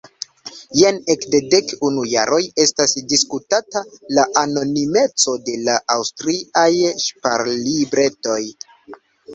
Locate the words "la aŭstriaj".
5.69-6.69